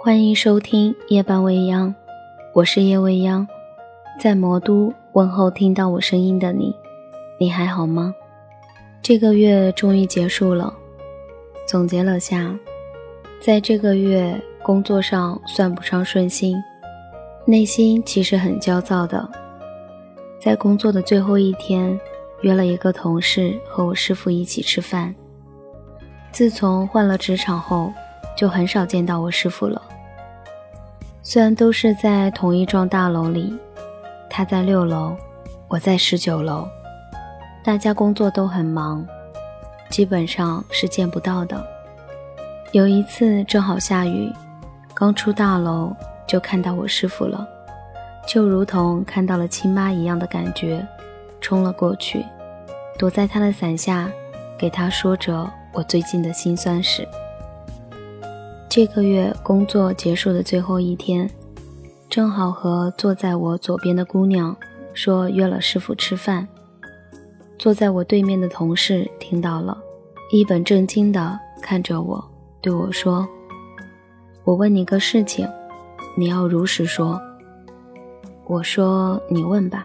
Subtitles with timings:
[0.00, 1.92] 欢迎收听夜半未央，
[2.54, 3.44] 我是夜未央，
[4.16, 6.72] 在魔都问候听到我声音的你，
[7.36, 8.14] 你还好吗？
[9.02, 10.72] 这个月终于结束了，
[11.66, 12.56] 总结了下，
[13.40, 16.56] 在这个月工作上算不上顺心，
[17.44, 19.28] 内心其实很焦躁的。
[20.40, 21.98] 在工作的最后一天，
[22.42, 25.12] 约了一个同事和我师傅一起吃饭。
[26.30, 27.92] 自从换了职场后，
[28.38, 29.82] 就很少见到我师傅了。
[31.24, 33.52] 虽然都是在同一幢大楼里，
[34.30, 35.16] 他在六楼，
[35.66, 36.68] 我在十九楼，
[37.64, 39.04] 大家工作都很忙，
[39.90, 41.60] 基本上是见不到的。
[42.70, 44.32] 有一次正好下雨，
[44.94, 45.92] 刚出大楼
[46.24, 47.44] 就看到我师傅了，
[48.24, 50.86] 就如同看到了亲妈一样的感觉，
[51.40, 52.24] 冲了过去，
[52.96, 54.08] 躲在他的伞下，
[54.56, 57.04] 给他说着我最近的心酸事。
[58.78, 61.28] 这个月工作结束的最后一天，
[62.08, 64.56] 正好和坐在我左边的姑娘
[64.94, 66.46] 说约了师傅吃饭。
[67.58, 69.76] 坐在我对面的同事听到了，
[70.30, 72.24] 一本正经地看着我，
[72.60, 73.28] 对我说
[74.46, 75.44] ：“我问你个事情，
[76.16, 77.20] 你要如实说。”
[78.46, 79.84] 我说：“你问吧。”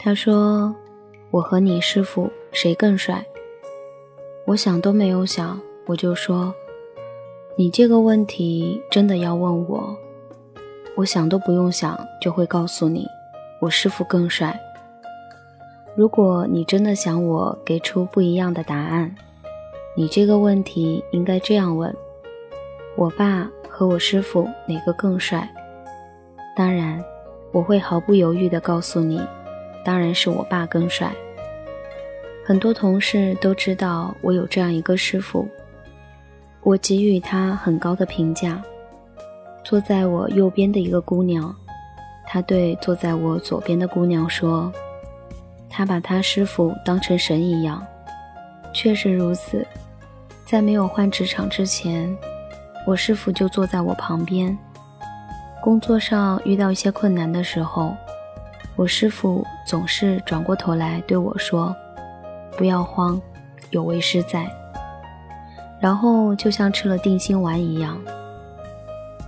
[0.00, 0.74] 他说
[1.30, 3.22] ：“我和你师傅谁更帅？”
[4.48, 6.50] 我想都没有想，我就说。
[7.54, 9.94] 你这个问题真的要问我，
[10.96, 13.06] 我想都不用想就会告诉你，
[13.60, 14.58] 我师傅更帅。
[15.94, 19.14] 如果你真的想我给出不一样的答案，
[19.94, 21.94] 你这个问题应该这样问：
[22.96, 25.46] 我爸和我师傅哪个更帅？
[26.56, 27.04] 当然，
[27.52, 29.20] 我会毫不犹豫地告诉你，
[29.84, 31.12] 当然是我爸更帅。
[32.46, 35.46] 很多同事都知道我有这样一个师傅。
[36.62, 38.62] 我给予他很高的评价。
[39.64, 41.54] 坐在我右边的一个姑娘，
[42.26, 44.72] 她对坐在我左边的姑娘说
[45.70, 47.84] ：“她把她师傅当成神一样。”
[48.74, 49.66] 确实如此，
[50.44, 52.16] 在没有换职场之前，
[52.86, 54.56] 我师傅就坐在我旁边。
[55.60, 57.94] 工作上遇到一些困难的时候，
[58.76, 61.74] 我师傅总是转过头来对我说
[62.56, 63.20] ：“不要慌，
[63.70, 64.50] 有为师在。”
[65.82, 67.98] 然后就像吃了定心丸一样，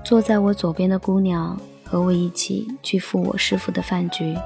[0.04, 4.37] 坐在我左边的姑娘和我一起去赴我师傅的饭局。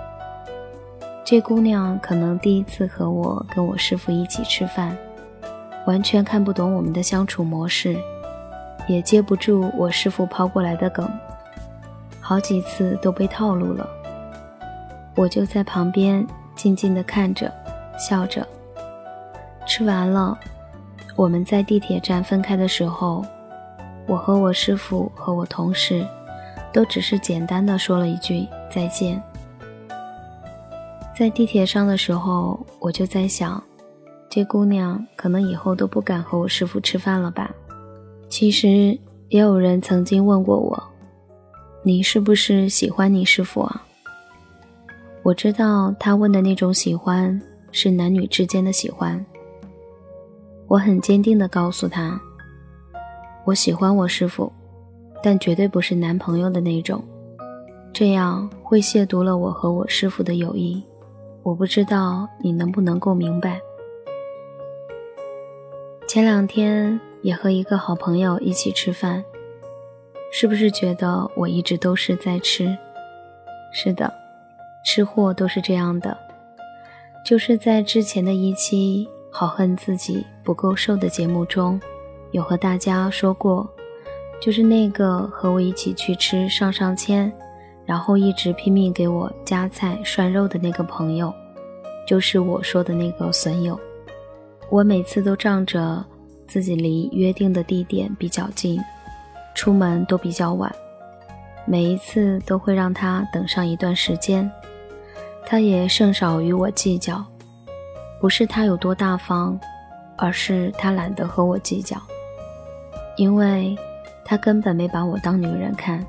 [1.22, 4.96] 这姑娘可能第一次和我跟我师傅一起吃饭，
[5.86, 7.94] 完全看不懂我们的相处模式，
[8.88, 11.06] 也接不住我师傅抛过来的梗，
[12.22, 13.86] 好几次都被套路了。
[15.14, 16.26] 我就在旁边
[16.56, 17.52] 静静地看着，
[17.98, 18.48] 笑着。
[19.66, 20.38] 吃完了。
[21.18, 23.24] 我们在地铁站分开的时候，
[24.06, 26.06] 我和我师傅和我同事，
[26.72, 29.20] 都只是简单的说了一句再见。
[31.16, 33.60] 在地铁上的时候，我就在想，
[34.30, 37.50] 这姑娘可能以后都不敢和我师傅吃饭了吧？
[38.28, 38.96] 其实
[39.28, 40.80] 也有人曾经问过我，
[41.82, 43.84] 你是不是喜欢你师傅啊？
[45.24, 47.42] 我知道他问的那种喜欢
[47.72, 49.26] 是男女之间的喜欢。
[50.68, 52.20] 我很坚定地告诉他
[53.46, 54.52] ：“我喜欢我师傅，
[55.22, 57.02] 但绝对不是男朋友的那种，
[57.90, 60.84] 这样会亵渎了我和我师傅的友谊。
[61.42, 63.58] 我不知道你能不能够明白。”
[66.06, 69.24] 前两天也和一个好朋友一起吃饭，
[70.30, 72.76] 是不是觉得我一直都是在吃？
[73.72, 74.12] 是的，
[74.84, 76.14] 吃货都是这样的，
[77.24, 79.08] 就是在之前的一期。
[79.30, 81.80] 好恨自己不够瘦的节目中，
[82.32, 83.68] 有和大家说过，
[84.40, 87.32] 就是那个和我一起去吃上上签，
[87.84, 91.32] 然后一直拼命给我夹菜涮肉的那个朋友，
[92.06, 93.78] 就是我说的那个损友。
[94.70, 96.04] 我每次都仗着
[96.46, 98.80] 自己离约定的地点比较近，
[99.54, 100.74] 出门都比较晚，
[101.66, 104.50] 每一次都会让他等上一段时间，
[105.46, 107.24] 他也甚少与我计较。
[108.20, 109.58] 不是他有多大方，
[110.16, 111.96] 而是他懒得和我计较，
[113.16, 113.76] 因为
[114.24, 116.04] 他根本没把我当女人看。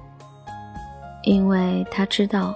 [1.23, 2.55] 因为他知道，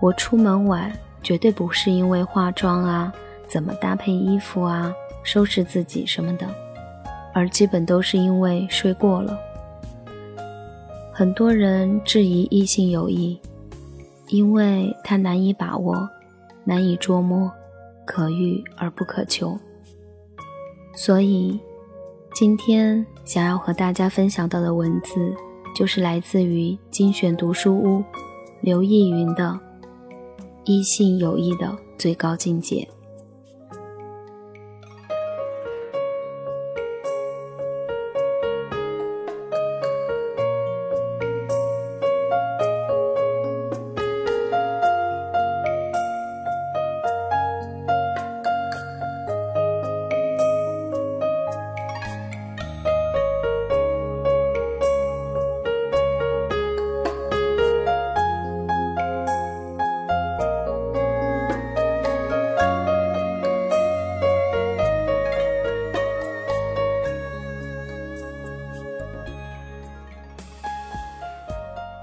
[0.00, 0.92] 我出门晚
[1.22, 3.12] 绝对不是因为化妆啊、
[3.48, 6.46] 怎么搭配衣服啊、收拾自己什么的，
[7.32, 9.36] 而基本都是因为睡过了。
[11.12, 13.40] 很多人质疑异性友谊，
[14.28, 16.08] 因为他难以把握，
[16.62, 17.50] 难以捉摸。
[18.06, 19.58] 可遇而不可求，
[20.94, 21.58] 所以
[22.34, 25.34] 今天想要和大家分享到的文字，
[25.74, 28.04] 就是来自于精选读书屋
[28.60, 29.44] 刘逸云的
[30.64, 32.76] 《异性友谊的最高境界》。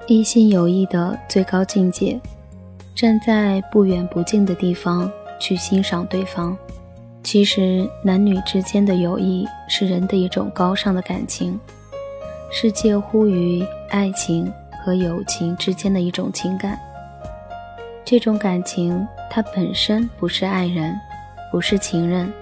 [0.08, 2.20] 异性友谊的最高境界，
[2.96, 5.10] 站在不远不近的地方
[5.40, 6.58] 去欣赏对方。
[7.24, 11.58] 其实，男女之间的友谊是人的一种高尚的感情，
[12.52, 14.52] 是介乎于爱情
[14.84, 16.78] 和友情之间的一种情感。
[18.04, 20.94] 这种感情，它本身不是爱人，
[21.52, 22.34] 不是情人，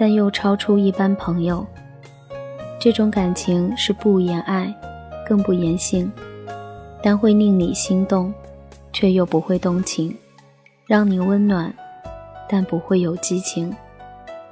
[0.00, 1.64] 但又超出一般朋友。
[2.80, 4.74] 这种感情是不言爱，
[5.28, 6.10] 更不言性。
[7.06, 8.32] 但会令你心动，
[8.90, 10.10] 却又不会动情；
[10.86, 11.70] 让你温暖，
[12.48, 13.70] 但不会有激情。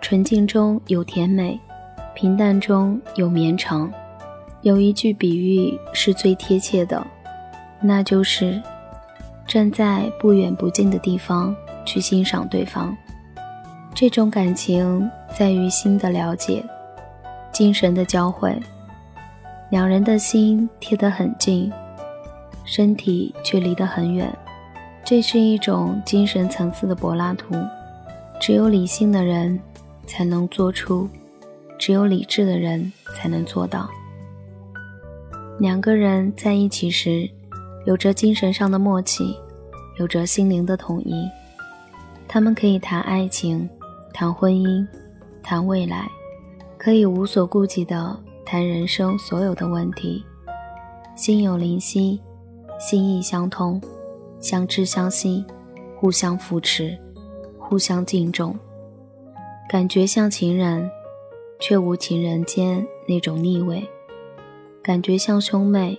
[0.03, 1.59] 纯净中有甜美，
[2.15, 3.91] 平淡中有绵长。
[4.61, 7.03] 有一句比喻是最贴切的，
[7.81, 8.61] 那就是
[9.47, 11.57] 站在不远不近的地方
[11.87, 12.95] 去欣赏对方。
[13.95, 16.63] 这种感情在于心的了解，
[17.51, 18.55] 精神的交汇，
[19.71, 21.73] 两人的心贴得很近。
[22.75, 24.35] 身体却离得很远，
[25.05, 27.55] 这是一种精神层次的柏拉图。
[28.41, 29.61] 只有理性的人
[30.07, 31.07] 才能做出，
[31.79, 33.91] 只有理智的人才能做到。
[35.59, 37.29] 两个人在一起时，
[37.85, 39.37] 有着精神上的默契，
[39.99, 41.29] 有着心灵的统一。
[42.27, 43.69] 他们可以谈爱情，
[44.15, 44.87] 谈婚姻，
[45.43, 46.11] 谈未来，
[46.79, 50.25] 可以无所顾忌地谈人生所有的问题，
[51.15, 52.19] 心有灵犀。
[52.85, 53.81] 心意相通，
[54.41, 55.45] 相知相惜，
[55.95, 56.99] 互相扶持，
[57.57, 58.59] 互相敬重，
[59.69, 60.91] 感觉像情人，
[61.61, 63.81] 却无情人间那种腻味；
[64.83, 65.97] 感觉像兄妹，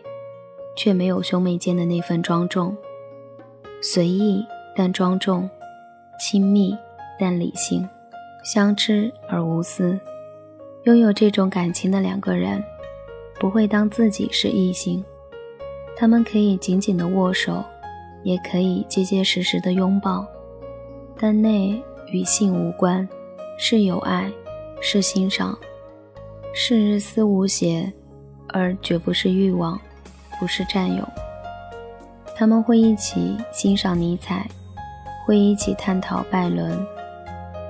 [0.75, 2.75] 却没有兄妹间的那份庄重。
[3.81, 4.45] 随意
[4.75, 5.49] 但庄重，
[6.19, 6.77] 亲密
[7.17, 7.87] 但理性，
[8.43, 9.97] 相知而无私。
[10.83, 12.61] 拥有这种感情的两个人，
[13.39, 15.01] 不会当自己是异性。
[15.95, 17.63] 他们可以紧紧的握手，
[18.23, 20.25] 也可以结结实实的拥抱，
[21.17, 21.81] 但那
[22.11, 23.07] 与性无关，
[23.57, 24.31] 是友爱，
[24.81, 25.57] 是欣赏，
[26.53, 27.91] 是日思无邪，
[28.49, 29.79] 而绝不是欲望，
[30.39, 31.07] 不是占有。
[32.35, 34.47] 他们会一起欣赏尼采，
[35.25, 36.85] 会一起探讨拜伦，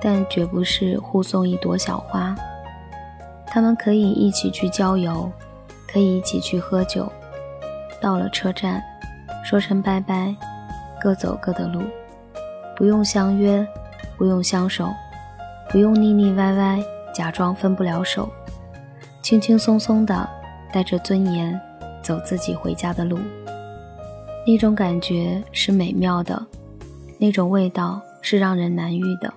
[0.00, 2.34] 但绝不是互送一朵小花。
[3.46, 5.30] 他们可以一起去郊游，
[5.86, 7.06] 可以一起去喝酒。
[8.04, 8.84] 到了车站，
[9.42, 10.36] 说声拜拜，
[11.00, 11.80] 各走各的路，
[12.76, 13.66] 不用相约，
[14.18, 14.92] 不用相守，
[15.70, 16.78] 不用腻腻歪歪，
[17.14, 18.28] 假装分不了手，
[19.22, 20.28] 轻轻松松的
[20.70, 21.58] 带着尊严
[22.02, 23.18] 走自己回家的路。
[24.46, 26.44] 那种感觉是美妙的，
[27.18, 29.32] 那种味道是让人难遇的。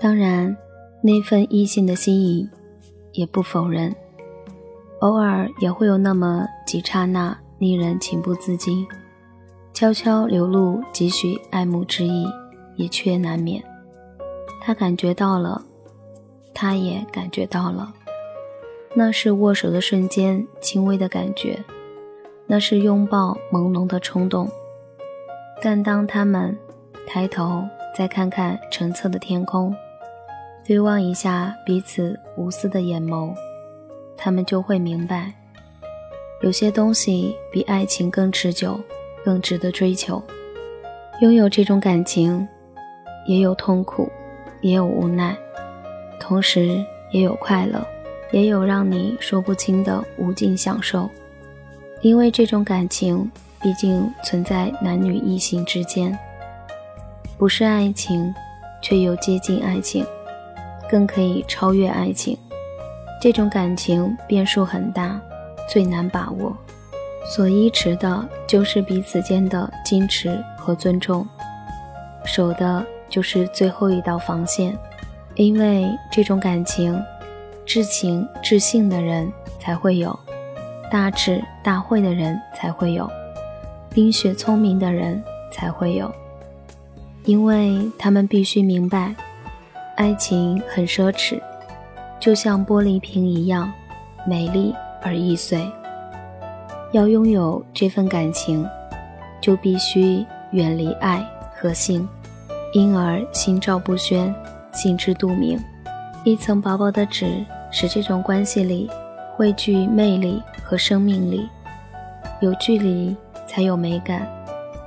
[0.00, 0.56] 当然，
[1.02, 2.48] 那份异性的心意，
[3.12, 3.94] 也不否认，
[5.00, 7.36] 偶尔也会有那么几刹那。
[7.62, 8.84] 令人情不自禁，
[9.72, 12.26] 悄悄流露几许爱慕之意，
[12.74, 13.62] 也却难免。
[14.60, 15.62] 他感觉到了，
[16.52, 17.94] 他也感觉到了，
[18.96, 21.56] 那是握手的瞬间轻微的感觉，
[22.48, 24.50] 那是拥抱朦胧的冲动。
[25.62, 26.58] 但当他们
[27.06, 27.62] 抬头
[27.96, 29.72] 再看看澄澈的天空，
[30.66, 33.32] 对望一下彼此无私的眼眸，
[34.16, 35.32] 他们就会明白。
[36.42, 38.78] 有些东西比爱情更持久，
[39.24, 40.20] 更值得追求。
[41.20, 42.46] 拥有这种感情，
[43.28, 44.10] 也有痛苦，
[44.60, 45.36] 也有无奈，
[46.18, 47.86] 同时也有快乐，
[48.32, 51.08] 也有让你说不清的无尽享受。
[52.00, 53.30] 因为这种感情
[53.60, 56.18] 毕竟存在男女异性之间，
[57.38, 58.34] 不是爱情，
[58.82, 60.04] 却又接近爱情，
[60.90, 62.36] 更可以超越爱情。
[63.20, 65.20] 这种感情变数很大。
[65.68, 66.56] 最难把握，
[67.24, 71.26] 所依持的就是彼此间的矜持和尊重，
[72.24, 74.76] 守的就是最后一道防线。
[75.34, 77.00] 因为这种感情，
[77.64, 80.18] 至情至性的人才会有，
[80.90, 83.10] 大智大慧的人才会有，
[83.88, 86.12] 冰雪聪明的人才会有，
[87.24, 89.14] 因为他们必须明白，
[89.96, 91.40] 爱情很奢侈，
[92.20, 93.72] 就像玻璃瓶一样，
[94.26, 95.66] 美丽而易碎。
[96.92, 98.66] 要拥有这份感情，
[99.40, 102.06] 就必须远离爱和性，
[102.72, 104.34] 因而心照不宣，
[104.72, 105.58] 心知肚明。
[106.24, 108.88] 一层薄薄的纸，使这种关系里
[109.34, 111.48] 汇聚魅力和生命力。
[112.40, 113.16] 有距离
[113.46, 114.28] 才有美感，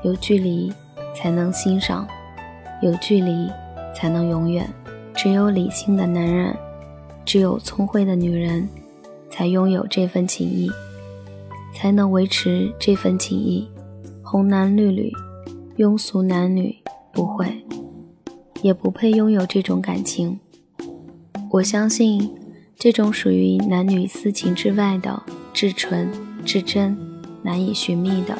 [0.03, 0.71] 有距离
[1.15, 2.07] 才能欣赏，
[2.81, 3.49] 有距离
[3.93, 4.69] 才能永远。
[5.15, 6.55] 只有理性的男人，
[7.25, 8.69] 只有聪慧的女人，
[9.35, 10.71] 才拥有这份情谊。
[11.73, 13.69] 才能维持这份情谊，
[14.23, 15.11] 红男绿女、
[15.75, 16.73] 庸俗男女
[17.11, 17.53] 不会，
[18.61, 20.39] 也不配拥有这种感情。
[21.51, 22.33] 我相信，
[22.77, 25.21] 这种属于男女私情之外的
[25.53, 26.09] 至纯
[26.45, 26.97] 至真、
[27.43, 28.37] 难以寻觅的，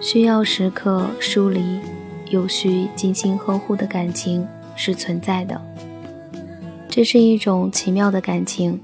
[0.00, 1.78] 需要时刻疏离，
[2.28, 4.44] 又需精心呵护的感情
[4.74, 5.62] 是存在的。
[6.88, 8.80] 这是一种奇妙的感情，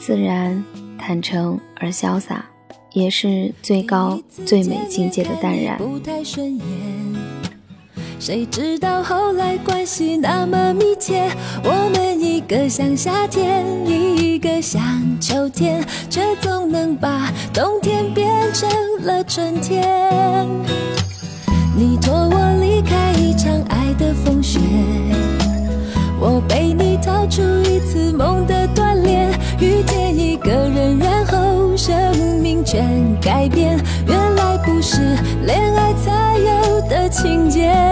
[0.00, 0.64] 自然、
[0.98, 2.44] 坦诚而潇洒。
[2.92, 5.78] 也是最高最美境界的淡然。
[8.18, 11.30] 谁知道后来关系那么密切，
[11.62, 14.82] 我们一个像夏天，一个像
[15.20, 18.68] 秋天，却总能把冬天变成
[19.04, 20.48] 了春天。
[21.76, 22.39] 你托我
[37.22, 37.89] 情节。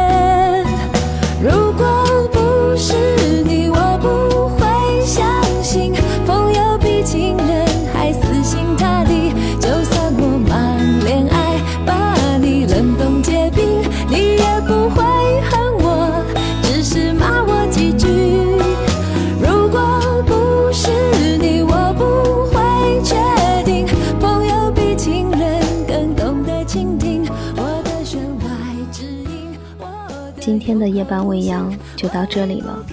[30.89, 32.85] 夜半未央就到这里了。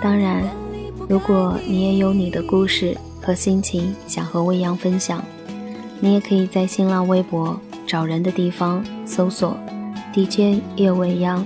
[0.00, 0.42] 当然，
[1.08, 5.22] 如果你也有你的故事和心情想和未央分享，
[6.00, 9.56] 你也可以在新浪微博找人的地方搜索
[10.12, 11.44] DJ 叶未央，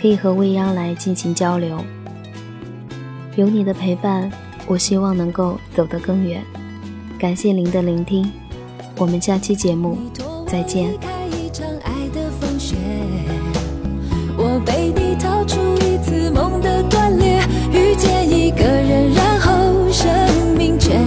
[0.00, 1.78] 可以和未央来进行交流。
[3.36, 4.30] 有你的陪伴，
[4.66, 6.42] 我希望能够走得更远。
[7.18, 8.30] 感谢您的聆听，
[8.96, 9.96] 我们下期节目
[10.46, 11.17] 再见。
[14.68, 17.40] 被你逃出一次梦的断裂，
[17.72, 20.06] 遇见一个人，然后生
[20.58, 21.00] 命全